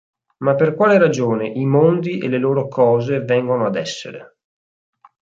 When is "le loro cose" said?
2.27-3.19